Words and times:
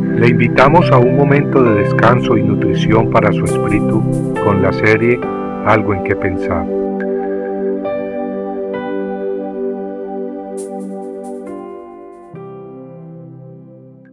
Le 0.00 0.28
invitamos 0.28 0.90
a 0.90 0.98
un 0.98 1.16
momento 1.16 1.62
de 1.62 1.74
descanso 1.82 2.36
y 2.36 2.42
nutrición 2.42 3.10
para 3.10 3.32
su 3.32 3.44
espíritu 3.44 4.02
con 4.44 4.60
la 4.60 4.72
serie 4.72 5.20
Algo 5.66 5.94
en 5.94 6.02
que 6.02 6.16
pensar. 6.16 6.66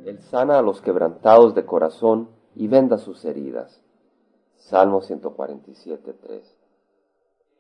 Él 0.06 0.20
sana 0.30 0.60
a 0.60 0.62
los 0.62 0.82
quebrantados 0.82 1.56
de 1.56 1.66
corazón 1.66 2.30
y 2.56 2.68
venda 2.68 3.00
sus 3.00 3.26
heridas. 3.26 3.82
Salmo 4.58 5.02
147, 5.02 6.14
3. 6.22 6.58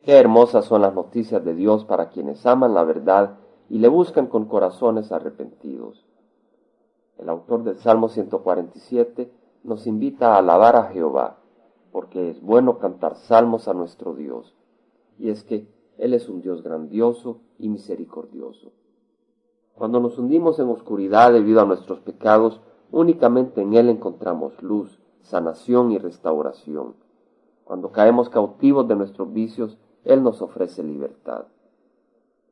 Qué 0.03 0.13
hermosas 0.13 0.65
son 0.65 0.83
las 0.83 0.93
noticias 0.93 1.43
de 1.43 1.55
Dios 1.55 1.85
para 1.85 2.09
quienes 2.09 2.45
aman 2.45 2.75
la 2.75 2.83
verdad 2.83 3.39
y 3.67 3.79
le 3.79 3.87
buscan 3.87 4.27
con 4.27 4.45
corazones 4.45 5.11
arrepentidos. 5.11 6.05
El 7.21 7.29
autor 7.29 7.63
del 7.63 7.77
Salmo 7.77 8.09
147 8.09 9.31
nos 9.63 9.85
invita 9.85 10.33
a 10.33 10.39
alabar 10.39 10.75
a 10.75 10.85
Jehová, 10.85 11.37
porque 11.91 12.31
es 12.31 12.41
bueno 12.41 12.79
cantar 12.79 13.15
salmos 13.15 13.67
a 13.67 13.75
nuestro 13.75 14.15
Dios, 14.15 14.55
y 15.19 15.29
es 15.29 15.43
que 15.43 15.67
Él 15.99 16.15
es 16.15 16.27
un 16.27 16.41
Dios 16.41 16.63
grandioso 16.63 17.41
y 17.59 17.69
misericordioso. 17.69 18.71
Cuando 19.75 19.99
nos 19.99 20.17
hundimos 20.17 20.57
en 20.57 20.69
oscuridad 20.69 21.31
debido 21.31 21.61
a 21.61 21.65
nuestros 21.65 21.99
pecados, 21.99 22.59
únicamente 22.91 23.61
en 23.61 23.75
Él 23.75 23.89
encontramos 23.89 24.59
luz, 24.63 24.99
sanación 25.21 25.91
y 25.91 25.99
restauración. 25.99 26.95
Cuando 27.63 27.91
caemos 27.91 28.29
cautivos 28.29 28.87
de 28.87 28.95
nuestros 28.95 29.31
vicios, 29.31 29.77
él 30.03 30.23
nos 30.23 30.41
ofrece 30.41 30.83
libertad. 30.83 31.45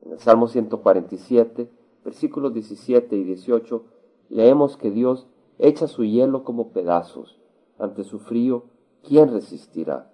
En 0.02 0.12
el 0.12 0.20
Salmo 0.20 0.46
147, 0.46 1.68
versículos 2.04 2.54
17 2.54 3.16
y 3.16 3.24
18, 3.24 3.84
leemos 4.30 4.78
que 4.78 4.90
Dios 4.90 5.26
echa 5.58 5.86
su 5.86 6.04
hielo 6.04 6.44
como 6.44 6.68
pedazos. 6.68 7.38
Ante 7.78 8.04
su 8.04 8.18
frío, 8.18 8.64
¿quién 9.02 9.30
resistirá? 9.30 10.10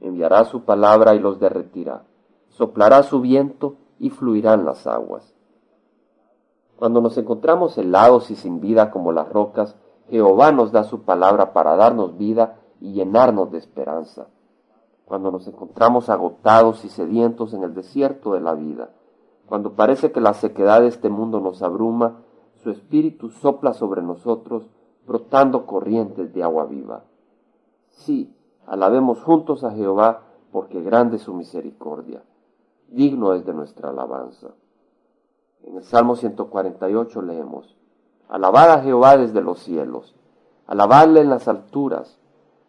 Enviará 0.00 0.44
su 0.44 0.62
palabra 0.62 1.14
y 1.14 1.18
los 1.18 1.40
derretirá. 1.40 2.04
Soplará 2.50 3.02
su 3.02 3.20
viento 3.20 3.76
y 3.98 4.10
fluirán 4.10 4.64
las 4.64 4.86
aguas. 4.86 5.34
Cuando 6.76 7.00
nos 7.00 7.18
encontramos 7.18 7.76
helados 7.78 8.30
y 8.30 8.36
sin 8.36 8.60
vida 8.60 8.90
como 8.92 9.10
las 9.10 9.28
rocas, 9.28 9.76
Jehová 10.10 10.52
nos 10.52 10.70
da 10.70 10.84
su 10.84 11.02
palabra 11.02 11.52
para 11.52 11.74
darnos 11.74 12.16
vida 12.16 12.60
y 12.80 12.92
llenarnos 12.92 13.50
de 13.50 13.58
esperanza 13.58 14.28
cuando 15.06 15.30
nos 15.30 15.46
encontramos 15.46 16.10
agotados 16.10 16.84
y 16.84 16.88
sedientos 16.88 17.54
en 17.54 17.62
el 17.62 17.74
desierto 17.74 18.32
de 18.32 18.40
la 18.40 18.54
vida, 18.54 18.90
cuando 19.46 19.74
parece 19.74 20.10
que 20.10 20.20
la 20.20 20.34
sequedad 20.34 20.80
de 20.80 20.88
este 20.88 21.08
mundo 21.08 21.40
nos 21.40 21.62
abruma, 21.62 22.22
su 22.66 22.72
espíritu 22.72 23.30
sopla 23.30 23.74
sobre 23.74 24.02
nosotros, 24.02 24.68
brotando 25.06 25.66
corrientes 25.66 26.34
de 26.34 26.42
agua 26.42 26.64
viva. 26.64 27.04
Sí, 27.90 28.34
alabemos 28.66 29.22
juntos 29.22 29.62
a 29.62 29.70
Jehová, 29.70 30.24
porque 30.50 30.82
grande 30.82 31.14
es 31.14 31.22
su 31.22 31.32
misericordia. 31.32 32.24
Digno 32.88 33.34
es 33.34 33.46
de 33.46 33.54
nuestra 33.54 33.90
alabanza. 33.90 34.48
En 35.62 35.76
el 35.76 35.84
Salmo 35.84 36.16
148 36.16 37.22
leemos, 37.22 37.76
Alabad 38.28 38.72
a 38.72 38.82
Jehová 38.82 39.16
desde 39.16 39.42
los 39.42 39.60
cielos, 39.60 40.16
alabadle 40.66 41.20
en 41.20 41.30
las 41.30 41.46
alturas, 41.46 42.18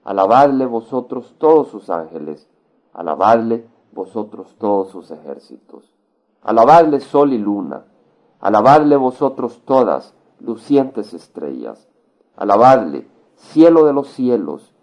Alabadle 0.03 0.67
vosotros 0.67 1.33
todos 1.39 1.69
sus 1.69 1.89
ángeles, 1.89 2.47
alabadle 2.93 3.67
vosotros 3.93 4.55
todos 4.59 4.89
sus 4.89 5.09
ejércitos. 5.09 5.91
Alabadle 6.43 6.99
sol 6.99 7.33
y 7.33 7.39
luna, 7.39 7.83
alabadle 8.39 8.95
vosotros 8.95 9.61
todas, 9.65 10.13
lucientes 10.39 11.13
estrellas. 11.13 11.87
Alabadle, 12.35 13.07
cielo 13.35 13.85
de 13.85 13.93
los 13.93 14.09
cielos, 14.09 14.73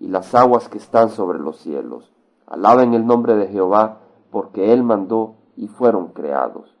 y 0.00 0.08
las 0.08 0.34
aguas 0.34 0.68
que 0.68 0.78
están 0.78 1.10
sobre 1.10 1.38
los 1.38 1.58
cielos. 1.58 2.12
Alaben 2.46 2.94
el 2.94 3.06
nombre 3.06 3.36
de 3.36 3.46
Jehová, 3.46 3.98
porque 4.30 4.72
Él 4.72 4.82
mandó 4.82 5.36
y 5.56 5.68
fueron 5.68 6.08
creados. 6.08 6.76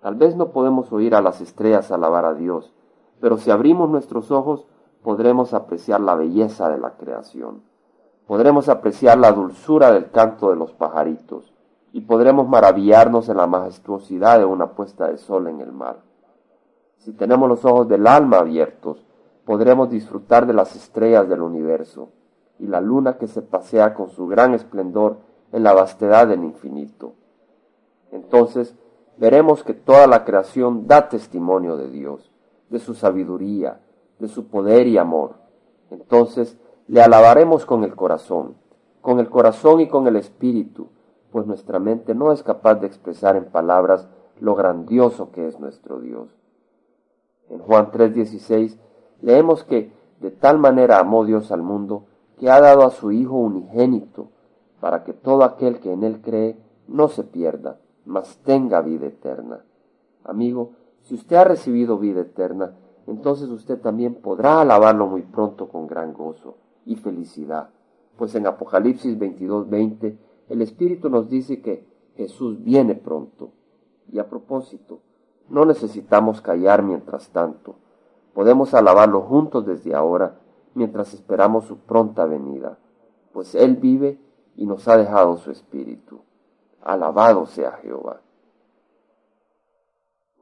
Tal 0.00 0.16
vez 0.16 0.34
no 0.34 0.48
podemos 0.48 0.90
oír 0.92 1.14
a 1.14 1.22
las 1.22 1.40
estrellas 1.40 1.92
alabar 1.92 2.24
a 2.24 2.34
Dios, 2.34 2.72
pero 3.20 3.36
si 3.36 3.52
abrimos 3.52 3.88
nuestros 3.88 4.32
ojos, 4.32 4.66
podremos 5.02 5.54
apreciar 5.54 6.00
la 6.00 6.16
belleza 6.16 6.68
de 6.68 6.78
la 6.78 6.96
creación, 6.96 7.62
podremos 8.26 8.68
apreciar 8.68 9.18
la 9.18 9.30
dulzura 9.30 9.92
del 9.92 10.10
canto 10.10 10.50
de 10.50 10.56
los 10.56 10.72
pajaritos 10.72 11.52
y 11.92 12.00
podremos 12.00 12.48
maravillarnos 12.48 13.28
en 13.28 13.36
la 13.36 13.46
majestuosidad 13.46 14.38
de 14.38 14.46
una 14.46 14.72
puesta 14.72 15.08
de 15.08 15.18
sol 15.18 15.48
en 15.48 15.60
el 15.60 15.72
mar. 15.72 16.00
Si 16.98 17.12
tenemos 17.12 17.48
los 17.48 17.64
ojos 17.64 17.88
del 17.88 18.06
alma 18.06 18.38
abiertos, 18.38 19.04
podremos 19.44 19.90
disfrutar 19.90 20.46
de 20.46 20.54
las 20.54 20.74
estrellas 20.74 21.28
del 21.28 21.42
universo 21.42 22.08
y 22.58 22.66
la 22.66 22.80
luna 22.80 23.18
que 23.18 23.26
se 23.26 23.42
pasea 23.42 23.92
con 23.92 24.10
su 24.10 24.26
gran 24.26 24.54
esplendor 24.54 25.18
en 25.52 25.64
la 25.64 25.74
vastedad 25.74 26.26
del 26.26 26.44
infinito. 26.44 27.14
Entonces 28.10 28.74
veremos 29.18 29.62
que 29.62 29.74
toda 29.74 30.06
la 30.06 30.24
creación 30.24 30.86
da 30.86 31.08
testimonio 31.08 31.76
de 31.76 31.90
Dios, 31.90 32.30
de 32.70 32.78
su 32.78 32.94
sabiduría, 32.94 33.80
de 34.18 34.28
su 34.28 34.46
poder 34.46 34.86
y 34.86 34.96
amor. 34.96 35.34
Entonces 35.90 36.56
le 36.86 37.02
alabaremos 37.02 37.66
con 37.66 37.84
el 37.84 37.94
corazón, 37.94 38.54
con 39.02 39.18
el 39.18 39.28
corazón 39.28 39.80
y 39.80 39.88
con 39.88 40.06
el 40.06 40.16
espíritu, 40.16 40.88
pues 41.32 41.46
nuestra 41.46 41.78
mente 41.78 42.14
no 42.14 42.30
es 42.30 42.42
capaz 42.42 42.76
de 42.76 42.86
expresar 42.86 43.36
en 43.36 43.46
palabras 43.46 44.08
lo 44.38 44.54
grandioso 44.54 45.32
que 45.32 45.48
es 45.48 45.58
nuestro 45.58 45.98
Dios. 46.00 46.28
En 47.48 47.58
Juan 47.58 47.90
3:16 47.90 48.78
leemos 49.20 49.64
que 49.64 49.92
de 50.20 50.30
tal 50.30 50.58
manera 50.58 50.98
amó 50.98 51.24
Dios 51.24 51.50
al 51.50 51.62
mundo 51.62 52.04
que 52.38 52.50
ha 52.50 52.60
dado 52.60 52.82
a 52.82 52.90
su 52.90 53.12
Hijo 53.12 53.36
unigénito, 53.36 54.28
para 54.80 55.04
que 55.04 55.12
todo 55.12 55.44
aquel 55.44 55.80
que 55.80 55.92
en 55.92 56.02
él 56.02 56.20
cree 56.20 56.58
no 56.88 57.08
se 57.08 57.24
pierda, 57.24 57.78
mas 58.04 58.38
tenga 58.38 58.80
vida 58.80 59.06
eterna. 59.06 59.64
Amigo, 60.24 60.72
si 61.02 61.14
usted 61.14 61.36
ha 61.36 61.44
recibido 61.44 61.98
vida 61.98 62.20
eterna, 62.20 62.74
entonces 63.06 63.48
usted 63.48 63.80
también 63.80 64.16
podrá 64.16 64.60
alabarlo 64.60 65.06
muy 65.06 65.22
pronto 65.22 65.68
con 65.68 65.86
gran 65.86 66.12
gozo 66.12 66.56
y 66.84 66.96
felicidad. 66.96 67.70
Pues 68.16 68.34
en 68.34 68.46
Apocalipsis 68.46 69.18
22:20 69.18 70.16
el 70.48 70.62
Espíritu 70.62 71.08
nos 71.10 71.28
dice 71.28 71.60
que 71.60 71.86
Jesús 72.16 72.62
viene 72.62 72.94
pronto. 72.94 73.50
Y 74.10 74.18
a 74.18 74.28
propósito, 74.28 75.00
no 75.48 75.64
necesitamos 75.64 76.40
callar 76.40 76.82
mientras 76.82 77.30
tanto. 77.30 77.76
Podemos 78.34 78.74
alabarlo 78.74 79.22
juntos 79.22 79.66
desde 79.66 79.94
ahora 79.94 80.38
mientras 80.74 81.14
esperamos 81.14 81.66
su 81.66 81.78
pronta 81.78 82.24
venida, 82.24 82.78
pues 83.32 83.54
Él 83.54 83.76
vive 83.76 84.18
y 84.56 84.66
nos 84.66 84.88
ha 84.88 84.96
dejado 84.96 85.36
su 85.36 85.50
Espíritu. 85.50 86.20
Alabado 86.82 87.46
sea 87.46 87.72
Jehová. 87.82 88.20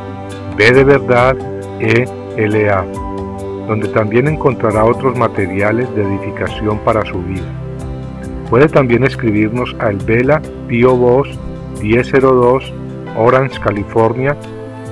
B 0.58 0.72
de 0.74 0.84
verdad 0.84 1.38
E 1.80 2.06
L 2.36 2.70
A, 2.70 2.84
donde 3.66 3.88
también 3.94 4.28
encontrará 4.28 4.84
otros 4.84 5.18
materiales 5.18 5.88
de 5.96 6.04
edificación 6.04 6.80
para 6.80 7.06
su 7.06 7.18
vida. 7.24 7.48
Puede 8.50 8.68
también 8.68 9.06
escribirnos 9.06 9.74
al 9.80 9.96
Vela 10.00 10.42
Pio 10.68 10.98
Box 10.98 11.30
1002 11.82 12.74
Orange, 13.16 13.58
California 13.62 14.36